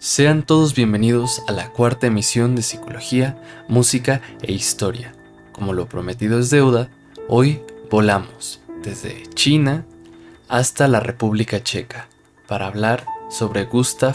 [0.00, 5.12] Sean todos bienvenidos a la cuarta emisión de Psicología, Música e Historia.
[5.50, 6.88] Como lo prometido es deuda,
[7.26, 9.84] hoy volamos desde China
[10.48, 12.06] hasta la República Checa
[12.46, 14.14] para hablar sobre Gustav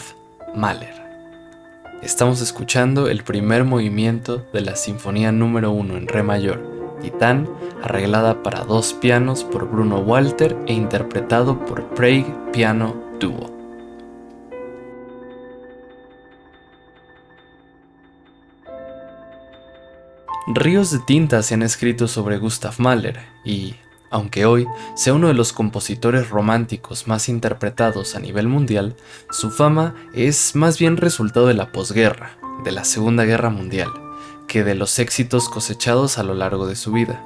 [0.54, 0.94] Mahler.
[2.02, 7.46] Estamos escuchando el primer movimiento de la Sinfonía número 1 en Re mayor, Titán,
[7.82, 13.53] arreglada para dos pianos por Bruno Walter e interpretado por Prague Piano Duo.
[20.46, 23.76] Ríos de tinta se han escrito sobre Gustav Mahler y,
[24.10, 28.94] aunque hoy sea uno de los compositores románticos más interpretados a nivel mundial,
[29.30, 33.88] su fama es más bien resultado de la posguerra, de la Segunda Guerra Mundial,
[34.46, 37.24] que de los éxitos cosechados a lo largo de su vida.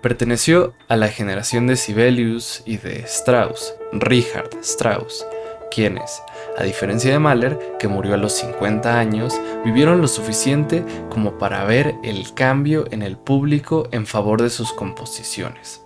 [0.00, 5.26] Perteneció a la generación de Sibelius y de Strauss, Richard Strauss,
[5.74, 6.22] quienes,
[6.58, 11.64] a diferencia de Mahler, que murió a los 50 años, vivieron lo suficiente como para
[11.64, 15.84] ver el cambio en el público en favor de sus composiciones.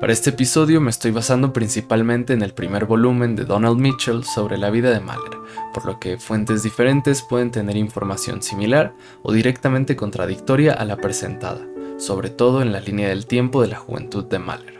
[0.00, 4.58] Para este episodio me estoy basando principalmente en el primer volumen de Donald Mitchell sobre
[4.58, 5.38] la vida de Mahler,
[5.72, 11.66] por lo que fuentes diferentes pueden tener información similar o directamente contradictoria a la presentada,
[11.96, 14.75] sobre todo en la línea del tiempo de la juventud de Mahler.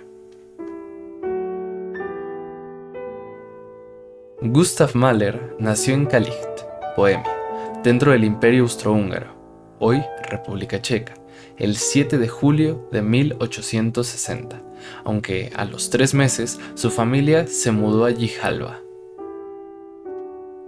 [4.43, 7.25] Gustav Mahler nació en Kalicht, Bohemia,
[7.83, 9.35] dentro del Imperio Austrohúngaro,
[9.79, 11.15] hoy República Checa,
[11.57, 14.63] el 7 de julio de 1860,
[15.05, 18.83] aunque a los tres meses su familia se mudó a Jihalva.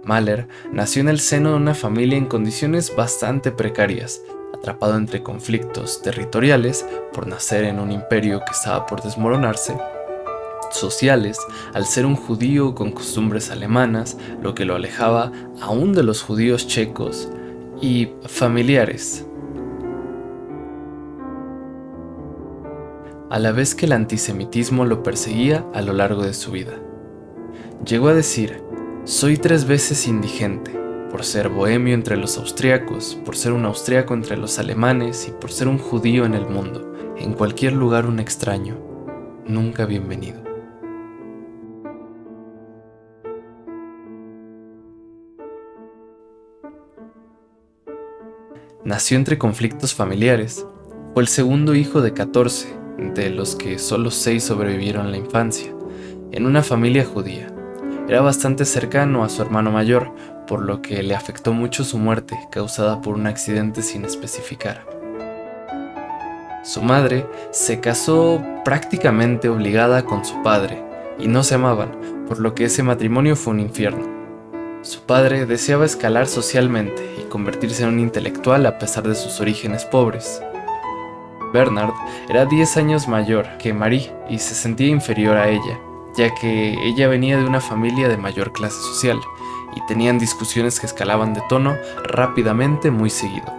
[0.03, 4.19] Mahler nació en el seno de una familia en condiciones bastante precarias,
[4.51, 9.77] atrapado entre conflictos territoriales por nacer en un imperio que estaba por desmoronarse
[10.71, 11.37] sociales
[11.73, 15.31] al ser un judío con costumbres alemanas, lo que lo alejaba
[15.61, 17.29] aún de los judíos checos
[17.81, 19.25] y familiares.
[23.29, 26.73] A la vez que el antisemitismo lo perseguía a lo largo de su vida.
[27.85, 28.63] Llegó a decir,
[29.05, 30.71] soy tres veces indigente,
[31.11, 35.51] por ser bohemio entre los austriacos, por ser un austriaco entre los alemanes y por
[35.51, 38.77] ser un judío en el mundo, en cualquier lugar un extraño,
[39.45, 40.48] nunca bienvenido.
[48.89, 50.65] Nació entre conflictos familiares.
[51.13, 52.75] Fue el segundo hijo de 14,
[53.13, 55.71] de los que solo 6 sobrevivieron la infancia,
[56.31, 57.53] en una familia judía.
[58.07, 60.11] Era bastante cercano a su hermano mayor,
[60.47, 64.83] por lo que le afectó mucho su muerte, causada por un accidente sin especificar.
[66.63, 70.83] Su madre se casó prácticamente obligada con su padre,
[71.19, 74.18] y no se amaban, por lo que ese matrimonio fue un infierno.
[74.81, 79.83] Su padre deseaba escalar socialmente y convertirse en un intelectual a pesar de sus orígenes
[79.83, 80.41] pobres.
[81.51, 81.91] Bernard
[82.29, 85.77] era 10 años mayor que Marie y se sentía inferior a ella,
[86.15, 89.19] ya que ella venía de una familia de mayor clase social
[89.75, 91.75] y tenían discusiones que escalaban de tono
[92.05, 93.53] rápidamente muy seguido.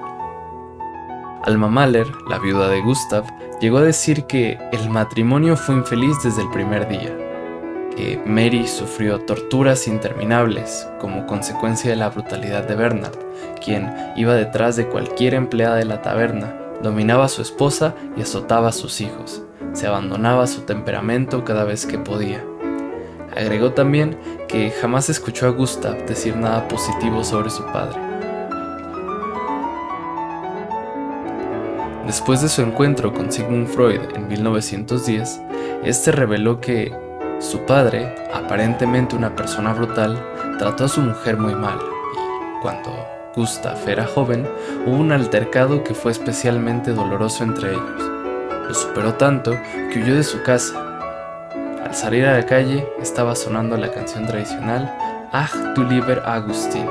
[1.45, 3.25] Alma Mahler, la viuda de Gustav,
[3.61, 7.15] llegó a decir que el matrimonio fue infeliz desde el primer día,
[8.25, 13.19] Mary sufrió torturas interminables como consecuencia de la brutalidad de Bernard,
[13.65, 18.69] quien iba detrás de cualquier empleada de la taberna, dominaba a su esposa y azotaba
[18.69, 19.43] a sus hijos.
[19.73, 22.45] Se abandonaba su temperamento cada vez que podía.
[23.37, 24.19] Agregó también
[24.49, 28.01] que jamás escuchó a Gustav decir nada positivo sobre su padre.
[32.07, 35.41] Después de su encuentro con Sigmund Freud en 1910,
[35.85, 36.93] este reveló que
[37.41, 40.23] su padre, aparentemente una persona brutal,
[40.59, 42.91] trató a su mujer muy mal y cuando
[43.35, 44.47] Gustav era joven
[44.87, 48.03] hubo un altercado que fue especialmente doloroso entre ellos.
[48.69, 49.53] Lo superó tanto
[49.91, 50.75] que huyó de su casa.
[51.83, 54.95] Al salir a la calle estaba sonando la canción tradicional
[55.33, 56.87] Ach du lieber Agustin.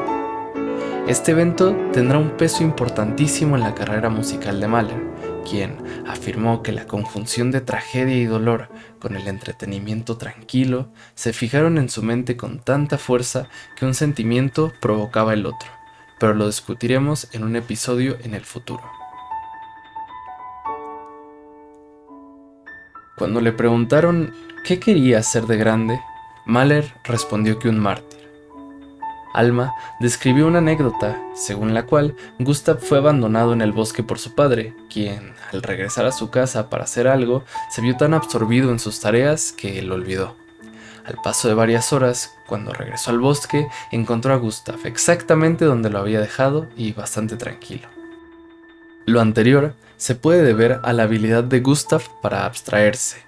[1.08, 5.09] Este evento tendrá un peso importantísimo en la carrera musical de Mahler,
[5.50, 8.70] quien afirmó que la conjunción de tragedia y dolor
[9.00, 14.72] con el entretenimiento tranquilo se fijaron en su mente con tanta fuerza que un sentimiento
[14.82, 15.70] provocaba el otro,
[16.20, 18.84] pero lo discutiremos en un episodio en el futuro.
[23.18, 26.00] Cuando le preguntaron qué quería ser de grande,
[26.46, 28.19] Mahler respondió que un mártir.
[29.34, 34.34] Alma describió una anécdota según la cual Gustav fue abandonado en el bosque por su
[34.34, 38.80] padre, quien, al regresar a su casa para hacer algo, se vio tan absorbido en
[38.80, 40.36] sus tareas que lo olvidó.
[41.06, 46.00] Al paso de varias horas, cuando regresó al bosque, encontró a Gustav exactamente donde lo
[46.00, 47.88] había dejado y bastante tranquilo.
[49.06, 53.24] Lo anterior se puede deber a la habilidad de Gustav para abstraerse,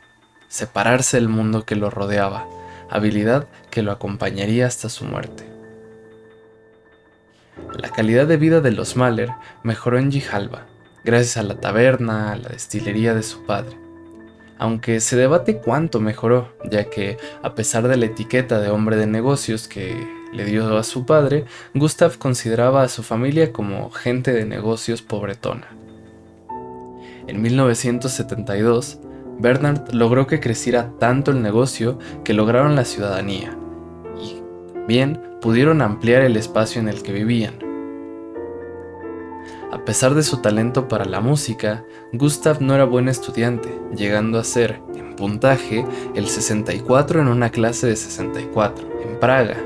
[0.47, 2.45] separarse del mundo que lo rodeaba,
[2.89, 5.50] habilidad que lo acompañaría hasta su muerte.
[7.77, 9.31] La calidad de vida de los Mahler
[9.63, 10.67] mejoró en Jihalba,
[11.03, 13.77] gracias a la taberna, a la destilería de su padre.
[14.57, 19.07] Aunque se debate cuánto mejoró, ya que, a pesar de la etiqueta de hombre de
[19.07, 24.45] negocios que le dio a su padre, Gustav consideraba a su familia como gente de
[24.45, 25.67] negocios pobretona.
[27.27, 28.99] En 1972,
[29.39, 33.57] Bernard logró que creciera tanto el negocio que lograron la ciudadanía
[34.81, 37.53] también pudieron ampliar el espacio en el que vivían.
[39.71, 44.43] A pesar de su talento para la música, Gustav no era buen estudiante, llegando a
[44.43, 45.85] ser, en puntaje,
[46.15, 49.57] el 64 en una clase de 64, en Praga,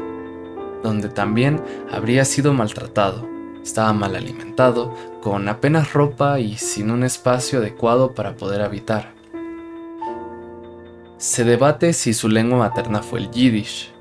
[0.84, 3.26] donde también habría sido maltratado.
[3.64, 9.14] Estaba mal alimentado, con apenas ropa y sin un espacio adecuado para poder habitar.
[11.18, 13.95] Se debate si su lengua materna fue el yiddish,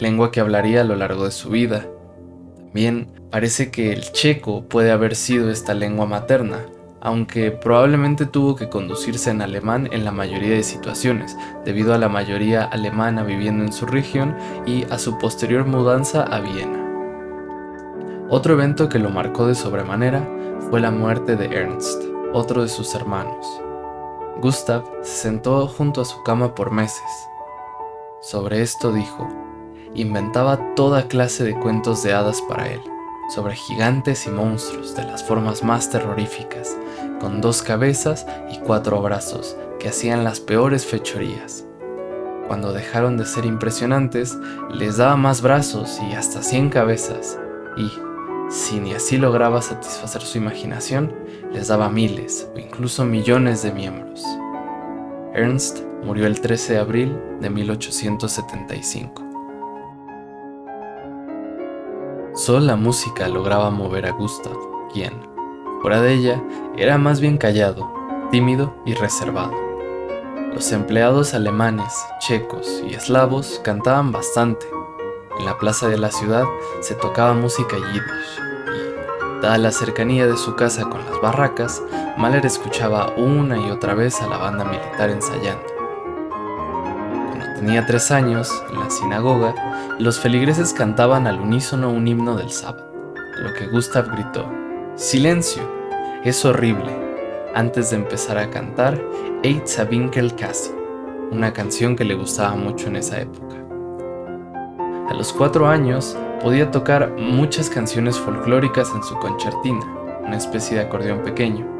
[0.00, 1.86] lengua que hablaría a lo largo de su vida.
[2.56, 6.66] También parece que el checo puede haber sido esta lengua materna,
[7.00, 12.08] aunque probablemente tuvo que conducirse en alemán en la mayoría de situaciones, debido a la
[12.08, 16.84] mayoría alemana viviendo en su región y a su posterior mudanza a Viena.
[18.28, 20.28] Otro evento que lo marcó de sobremanera
[20.68, 22.02] fue la muerte de Ernst,
[22.32, 23.46] otro de sus hermanos.
[24.40, 27.00] Gustav se sentó junto a su cama por meses.
[28.20, 29.45] Sobre esto dijo,
[29.96, 32.80] inventaba toda clase de cuentos de hadas para él,
[33.34, 36.76] sobre gigantes y monstruos de las formas más terroríficas,
[37.20, 41.64] con dos cabezas y cuatro brazos que hacían las peores fechorías.
[42.46, 44.36] Cuando dejaron de ser impresionantes,
[44.70, 47.38] les daba más brazos y hasta cien cabezas,
[47.76, 47.90] y,
[48.48, 51.12] si ni así lograba satisfacer su imaginación,
[51.52, 54.24] les daba miles o incluso millones de miembros.
[55.34, 59.25] Ernst murió el 13 de abril de 1875.
[62.46, 64.56] Solo la música lograba mover a Gustav,
[64.92, 65.28] quien,
[65.82, 66.40] fuera de ella,
[66.76, 67.92] era más bien callado,
[68.30, 69.50] tímido y reservado.
[70.54, 74.64] Los empleados alemanes, checos y eslavos cantaban bastante.
[75.40, 76.44] En la plaza de la ciudad
[76.82, 81.82] se tocaba música yiddish Dada la cercanía de su casa con las barracas,
[82.16, 85.75] Mahler escuchaba una y otra vez a la banda militar ensayando.
[87.66, 89.52] Tenía tres años, en la sinagoga,
[89.98, 94.48] los feligreses cantaban al unísono un himno del sábado, a lo que Gustav gritó,
[94.94, 95.68] ¡Silencio!
[96.22, 96.96] Es horrible.
[97.56, 99.02] Antes de empezar a cantar,
[99.42, 100.70] Eitza Winkel Kasi,
[101.32, 103.56] una canción que le gustaba mucho en esa época.
[105.08, 109.84] A los cuatro años, podía tocar muchas canciones folclóricas en su concertina,
[110.24, 111.75] una especie de acordeón pequeño.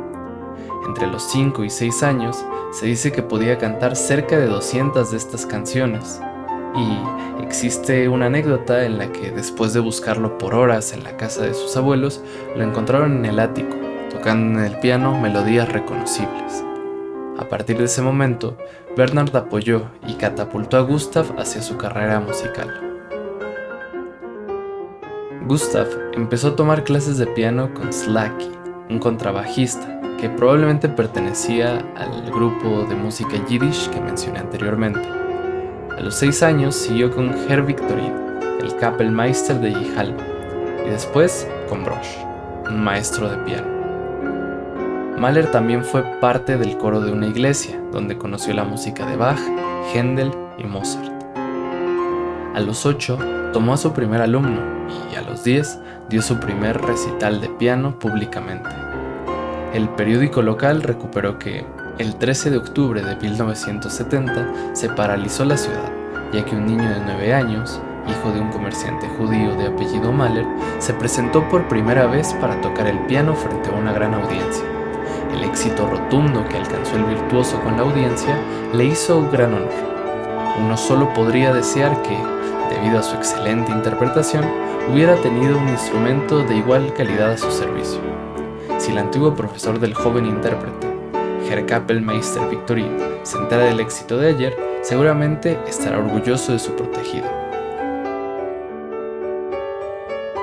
[0.85, 5.17] Entre los 5 y 6 años se dice que podía cantar cerca de 200 de
[5.17, 6.21] estas canciones,
[6.75, 11.43] y existe una anécdota en la que después de buscarlo por horas en la casa
[11.43, 12.23] de sus abuelos,
[12.55, 13.77] lo encontraron en el ático,
[14.11, 16.65] tocando en el piano melodías reconocibles.
[17.39, 18.57] A partir de ese momento,
[18.97, 22.81] Bernard apoyó y catapultó a Gustav hacia su carrera musical.
[25.47, 28.51] Gustav empezó a tomar clases de piano con Slacky,
[28.91, 35.01] un contrabajista que probablemente pertenecía al grupo de música yiddish que mencioné anteriormente.
[35.97, 38.13] A los seis años siguió con Herr Victorin,
[38.61, 40.23] el Kapellmeister de Jihalba,
[40.87, 42.19] y después con Brosch,
[42.69, 43.77] un maestro de piano.
[45.19, 49.41] Mahler también fue parte del coro de una iglesia, donde conoció la música de Bach,
[49.95, 51.11] Händel y Mozart.
[52.55, 53.19] A los ocho
[53.53, 54.61] tomó a su primer alumno
[55.13, 58.86] y a los 10 dio su primer recital de piano públicamente.
[59.77, 61.67] El periódico local recuperó que
[61.99, 65.93] el 13 de octubre de 1970 se paralizó la ciudad,
[66.33, 67.79] ya que un niño de 9 años,
[68.09, 70.47] hijo de un comerciante judío de apellido Mahler,
[70.79, 74.65] se presentó por primera vez para tocar el piano frente a una gran audiencia.
[75.35, 78.35] El éxito rotundo que alcanzó el virtuoso con la audiencia
[78.73, 79.69] le hizo gran honor.
[80.59, 82.17] Uno solo podría desear que,
[82.75, 84.43] debido a su excelente interpretación,
[84.91, 88.26] hubiera tenido un instrumento de igual calidad a su servicio.
[88.87, 90.87] Si el antiguo profesor del joven intérprete,
[91.51, 97.27] Herr Kapellmeister Victorin, se entera del éxito de ayer, seguramente estará orgulloso de su protegido.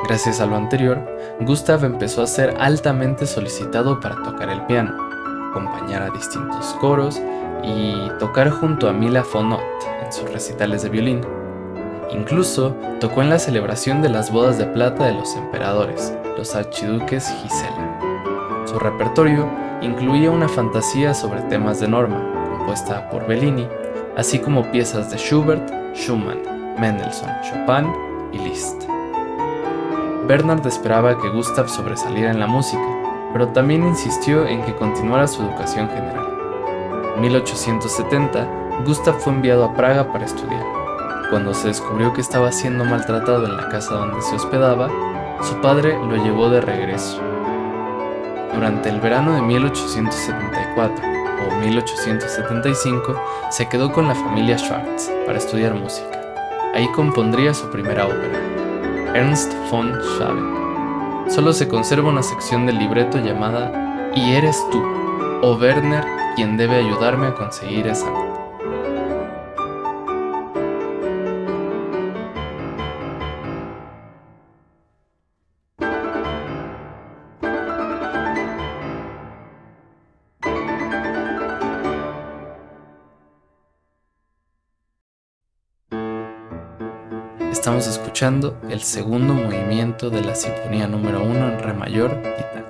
[0.10, 1.00] Gracias a lo anterior,
[1.40, 4.92] Gustav empezó a ser altamente solicitado para tocar el piano,
[5.52, 7.22] acompañar a distintos coros
[7.64, 9.64] y tocar junto a Mila von Ott
[10.10, 11.22] sus recitales de violín.
[12.12, 17.34] Incluso tocó en la celebración de las bodas de plata de los emperadores, los archiduques
[17.42, 17.94] Gisela.
[18.66, 19.48] Su repertorio
[19.82, 22.22] incluía una fantasía sobre temas de norma,
[22.58, 23.68] compuesta por Bellini,
[24.16, 26.40] así como piezas de Schubert, Schumann,
[26.80, 27.92] Mendelssohn, Chopin
[28.32, 28.84] y Liszt.
[30.28, 32.88] Bernard esperaba que Gustav sobresaliera en la música,
[33.34, 36.26] pero también insistió en que continuara su educación general.
[37.16, 38.48] En 1870,
[38.86, 40.64] Gustav fue enviado a Praga para estudiar.
[41.30, 44.88] Cuando se descubrió que estaba siendo maltratado en la casa donde se hospedaba,
[45.42, 47.33] su padre lo llevó de regreso.
[48.54, 50.96] Durante el verano de 1874
[51.48, 56.22] o 1875, se quedó con la familia Schwartz para estudiar música.
[56.74, 58.40] Ahí compondría su primera ópera,
[59.14, 61.30] Ernst von Schaben.
[61.30, 64.84] Solo se conserva una sección del libreto llamada Y eres tú,
[65.42, 66.06] o Werner,
[66.36, 68.12] quien debe ayudarme a conseguir esa
[88.24, 92.64] el segundo movimiento de la Sinfonía número 1 en Re mayor, Titán.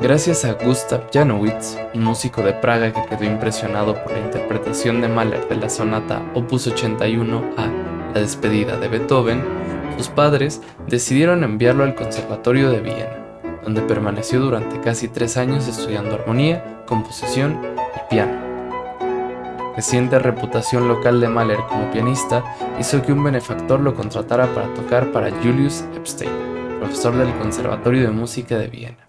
[0.00, 5.08] Gracias a Gustav Janowitz, un músico de Praga que quedó impresionado por la interpretación de
[5.08, 7.66] Mahler de la sonata Opus 81 a
[8.14, 9.44] La despedida de Beethoven,
[9.98, 16.14] sus padres decidieron enviarlo al Conservatorio de Viena, donde permaneció durante casi tres años estudiando
[16.14, 17.60] armonía, composición
[17.94, 18.45] y piano
[19.76, 22.42] reciente reputación local de Mahler como pianista
[22.80, 26.30] hizo que un benefactor lo contratara para tocar para Julius Epstein,
[26.80, 29.08] profesor del Conservatorio de Música de Viena.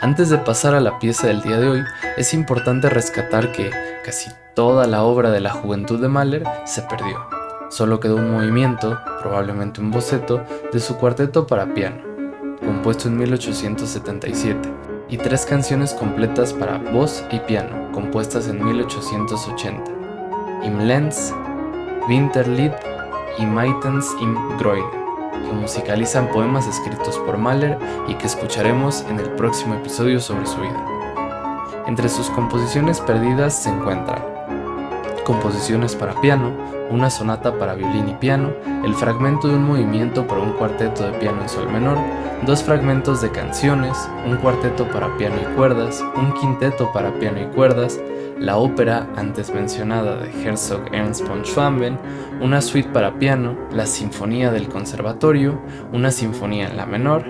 [0.00, 1.80] Antes de pasar a la pieza del día de hoy,
[2.16, 3.70] es importante rescatar que
[4.04, 7.18] casi toda la obra de la juventud de Mahler se perdió.
[7.68, 12.02] Solo quedó un movimiento, probablemente un boceto, de su cuarteto para piano,
[12.64, 19.90] compuesto en 1877 y tres canciones completas para voz y piano, compuestas en 1880,
[20.64, 21.34] Im Lenz,
[22.08, 22.72] Winterlied
[23.38, 24.84] y Maitens im Groin,
[25.32, 27.76] que musicalizan poemas escritos por Mahler
[28.08, 30.86] y que escucharemos en el próximo episodio sobre su vida.
[31.86, 34.39] Entre sus composiciones perdidas se encuentran
[35.24, 36.52] composiciones para piano,
[36.90, 38.52] una sonata para violín y piano,
[38.84, 41.98] el fragmento de un movimiento para un cuarteto de piano en sol menor,
[42.46, 43.96] dos fragmentos de canciones,
[44.26, 48.00] un cuarteto para piano y cuerdas, un quinteto para piano y cuerdas,
[48.38, 51.98] la ópera antes mencionada de Herzog Ernst von Schwamben,
[52.40, 55.60] una suite para piano, la sinfonía del conservatorio,
[55.92, 57.24] una sinfonía en la menor,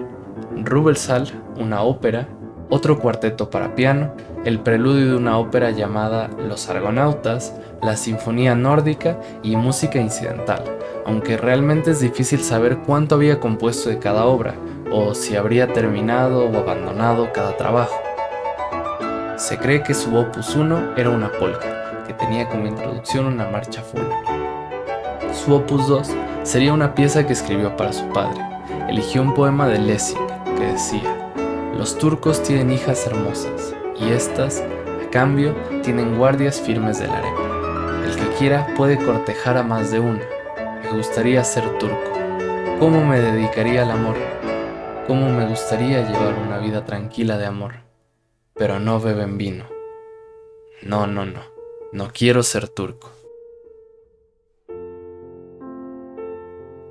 [0.64, 2.28] Rubelsal, una ópera,
[2.70, 4.12] otro cuarteto para piano,
[4.44, 10.64] el preludio de una ópera llamada Los Argonautas, la Sinfonía Nórdica y música incidental,
[11.04, 14.54] aunque realmente es difícil saber cuánto había compuesto de cada obra,
[14.92, 18.00] o si habría terminado o abandonado cada trabajo.
[19.36, 23.82] Se cree que su opus 1 era una polka, que tenía como introducción una marcha
[23.82, 24.16] fúnebre.
[25.32, 26.10] Su opus 2
[26.42, 28.40] sería una pieza que escribió para su padre.
[28.88, 30.18] Eligió un poema de Lessing
[30.58, 31.19] que decía,
[31.80, 38.04] Los turcos tienen hijas hermosas, y estas, a cambio, tienen guardias firmes de la arena.
[38.04, 40.20] El que quiera puede cortejar a más de una.
[40.82, 42.12] Me gustaría ser turco.
[42.78, 44.16] ¿Cómo me dedicaría al amor?
[45.06, 47.76] ¿Cómo me gustaría llevar una vida tranquila de amor?
[48.52, 49.64] Pero no beben vino.
[50.82, 51.40] No, no, no.
[51.92, 53.08] No quiero ser turco.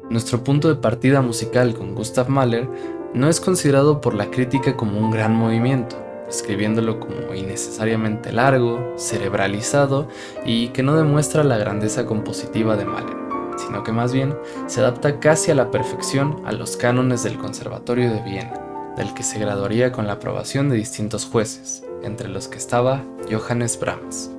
[0.09, 2.67] Nuestro punto de partida musical con Gustav Mahler
[3.13, 5.97] no es considerado por la crítica como un gran movimiento,
[6.27, 10.07] escribiéndolo como innecesariamente largo, cerebralizado
[10.45, 13.17] y que no demuestra la grandeza compositiva de Mahler,
[13.57, 14.35] sino que más bien
[14.67, 19.23] se adapta casi a la perfección a los cánones del Conservatorio de Viena, del que
[19.23, 24.31] se graduaría con la aprobación de distintos jueces, entre los que estaba Johannes Brahms,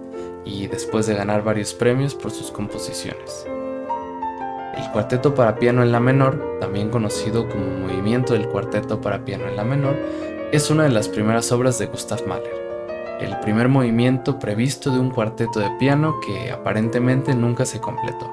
[0.45, 3.47] y después de ganar varios premios por sus composiciones.
[4.77, 9.47] El cuarteto para piano en la menor, también conocido como movimiento del cuarteto para piano
[9.47, 9.97] en la menor,
[10.53, 15.11] es una de las primeras obras de Gustav Mahler, el primer movimiento previsto de un
[15.11, 18.31] cuarteto de piano que aparentemente nunca se completó.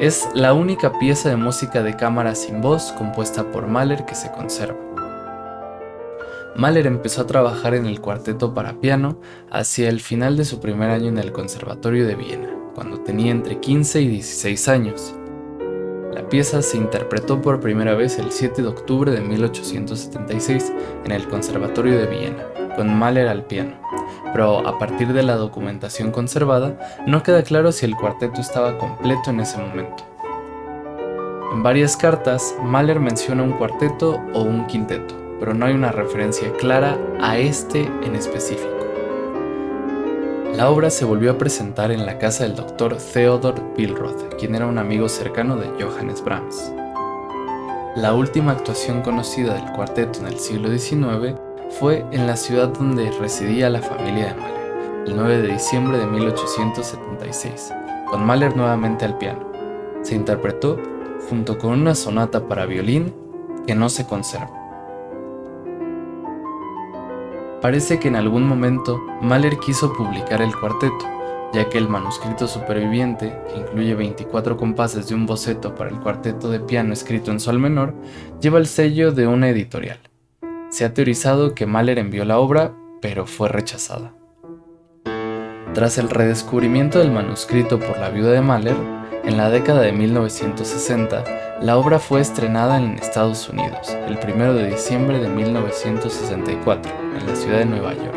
[0.00, 4.30] Es la única pieza de música de cámara sin voz compuesta por Mahler que se
[4.32, 4.78] conserva.
[6.56, 9.18] Mahler empezó a trabajar en el cuarteto para piano
[9.50, 13.58] hacia el final de su primer año en el Conservatorio de Viena, cuando tenía entre
[13.58, 15.14] 15 y 16 años.
[16.12, 20.72] La pieza se interpretó por primera vez el 7 de octubre de 1876
[21.04, 22.44] en el Conservatorio de Viena,
[22.76, 23.72] con Mahler al piano,
[24.34, 29.30] pero a partir de la documentación conservada no queda claro si el cuarteto estaba completo
[29.30, 30.04] en ese momento.
[31.54, 36.52] En varias cartas, Mahler menciona un cuarteto o un quinteto, pero no hay una referencia
[36.52, 38.71] clara a este en específico.
[40.54, 44.66] La obra se volvió a presentar en la casa del doctor Theodor Billroth, quien era
[44.66, 46.70] un amigo cercano de Johannes Brahms.
[47.96, 51.40] La última actuación conocida del cuarteto en el siglo XIX
[51.80, 56.06] fue en la ciudad donde residía la familia de Mahler, el 9 de diciembre de
[56.06, 57.72] 1876,
[58.10, 59.50] con Mahler nuevamente al piano.
[60.02, 60.78] Se interpretó
[61.30, 63.14] junto con una sonata para violín
[63.66, 64.61] que no se conserva.
[67.62, 71.06] Parece que en algún momento Mahler quiso publicar el cuarteto,
[71.54, 76.50] ya que el manuscrito superviviente, que incluye 24 compases de un boceto para el cuarteto
[76.50, 77.94] de piano escrito en sol menor,
[78.40, 80.00] lleva el sello de una editorial.
[80.70, 84.12] Se ha teorizado que Mahler envió la obra, pero fue rechazada.
[85.72, 91.24] Tras el redescubrimiento del manuscrito por la viuda de Mahler, en la década de 1960,
[91.60, 97.36] la obra fue estrenada en Estados Unidos el 1 de diciembre de 1964 en la
[97.36, 98.16] ciudad de Nueva York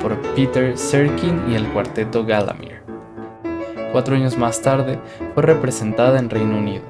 [0.00, 2.80] por Peter Serkin y el cuarteto Galamir.
[3.92, 4.98] Cuatro años más tarde
[5.34, 6.84] fue representada en Reino Unido.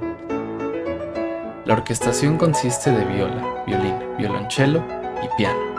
[1.65, 4.83] La orquestación consiste de viola, violín, violonchelo
[5.23, 5.78] y piano.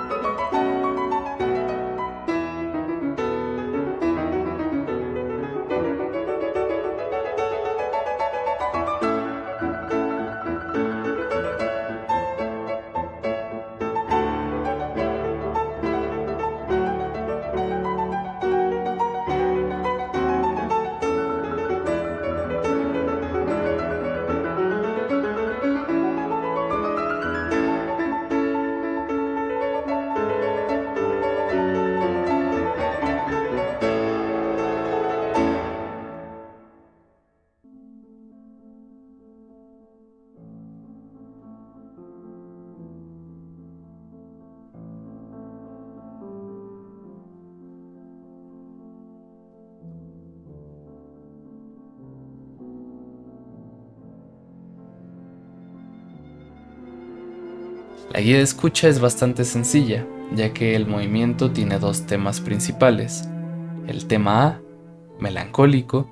[58.19, 60.05] La guía de escucha es bastante sencilla,
[60.35, 63.29] ya que el movimiento tiene dos temas principales.
[63.87, 64.61] El tema A,
[65.21, 66.11] melancólico,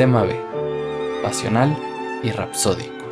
[0.00, 0.34] tema B,
[1.22, 1.76] pasional
[2.22, 3.04] y rapsódico.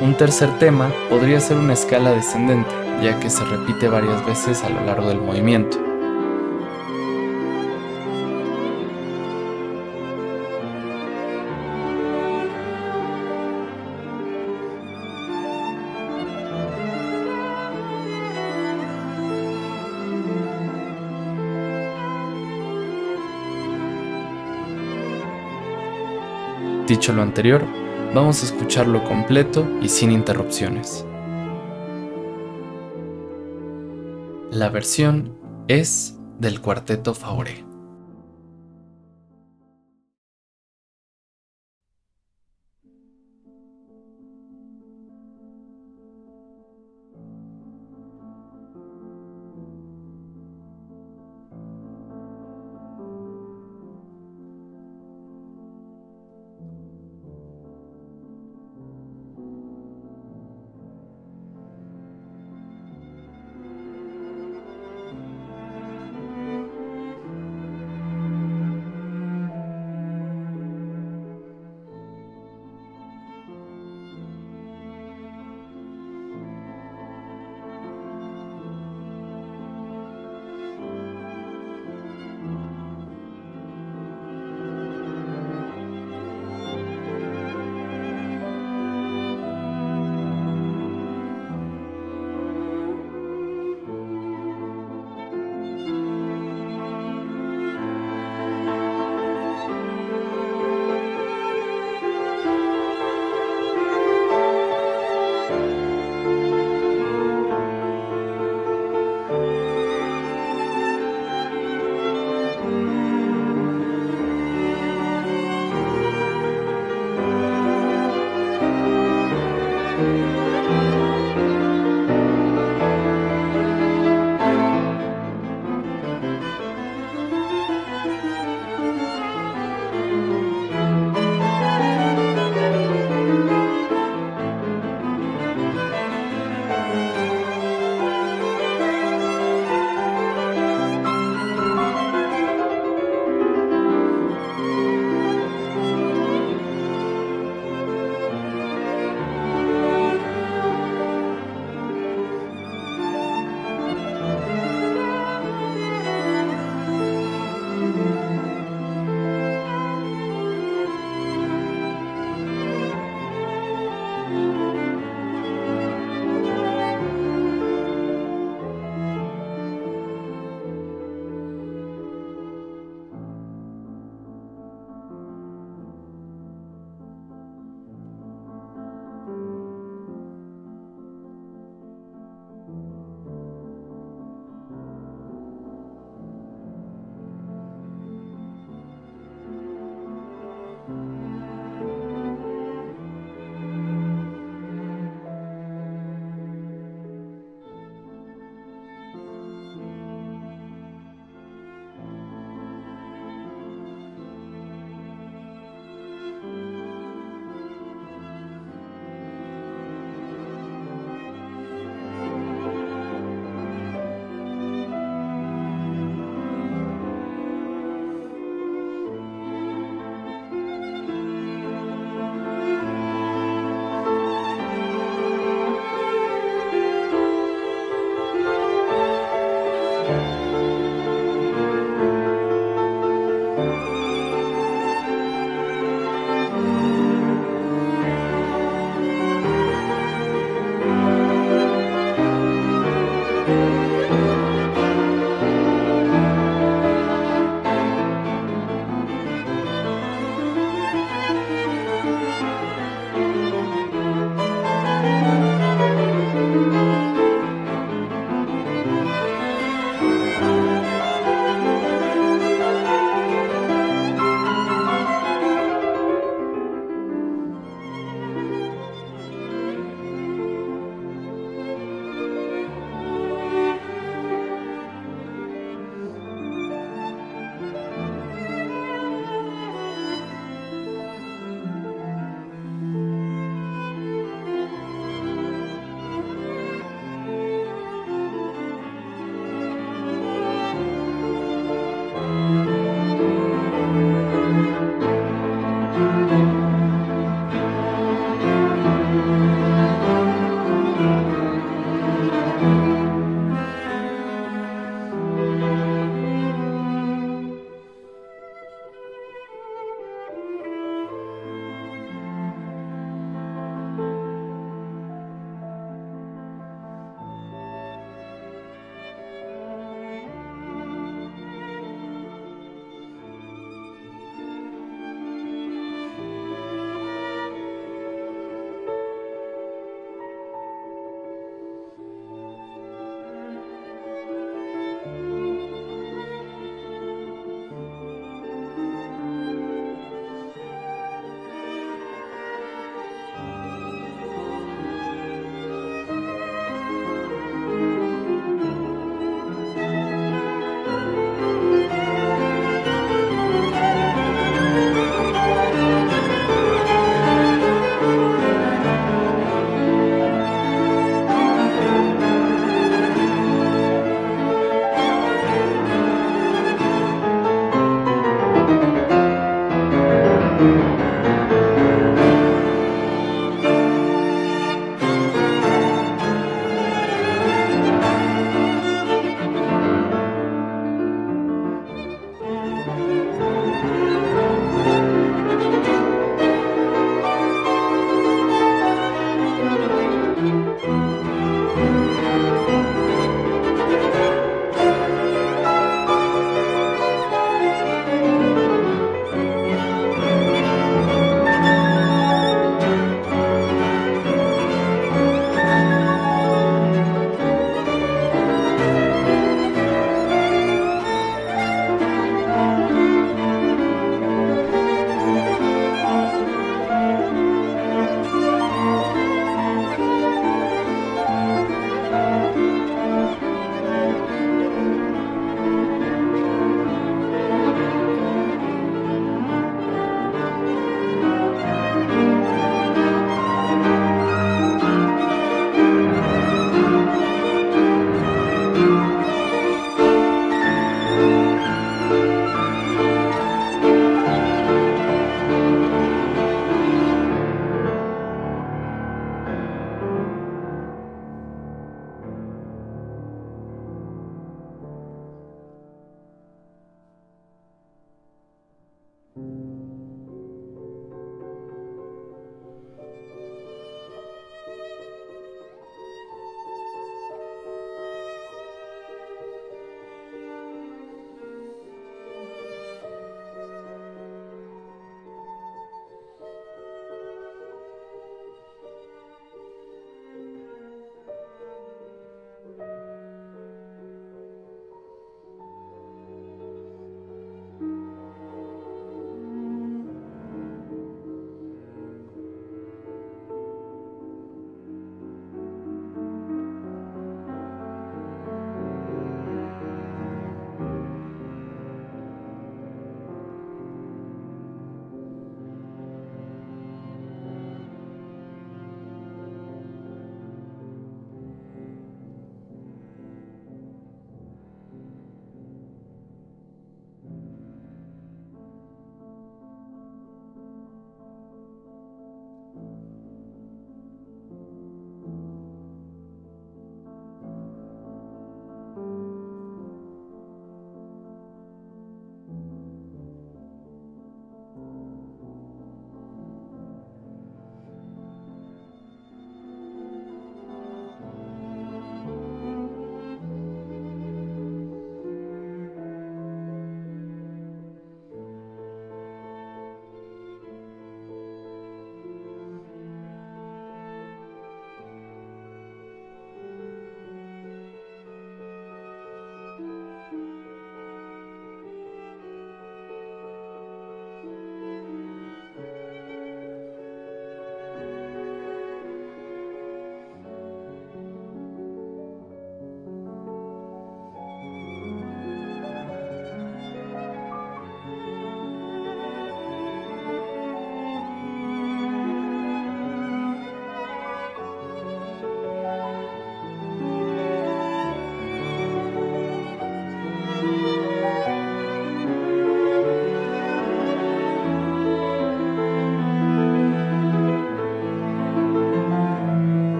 [0.00, 2.70] Un tercer tema podría ser una escala descendente,
[3.02, 5.87] ya que se repite varias veces a lo largo del movimiento.
[26.88, 27.62] Dicho lo anterior,
[28.14, 31.04] vamos a escucharlo completo y sin interrupciones.
[34.50, 35.36] La versión
[35.68, 37.12] es del cuarteto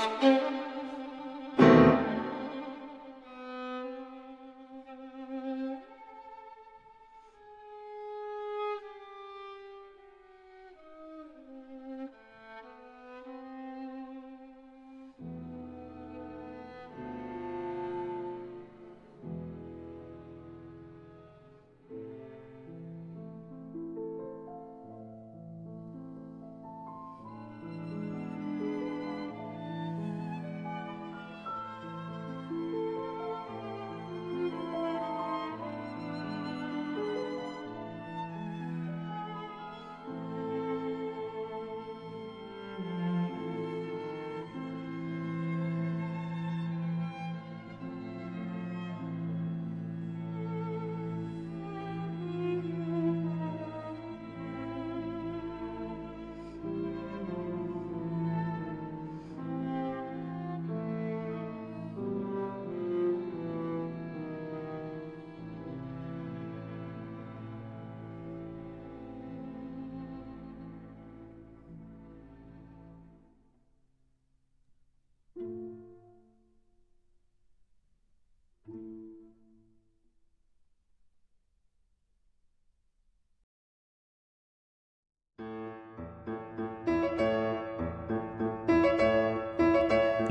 [0.00, 0.69] Música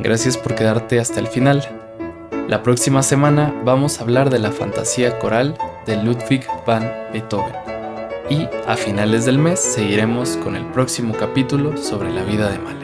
[0.01, 1.61] Gracias por quedarte hasta el final.
[2.47, 7.53] La próxima semana vamos a hablar de la fantasía coral de Ludwig van Beethoven.
[8.29, 12.78] Y a finales del mes seguiremos con el próximo capítulo sobre la vida de Mahler.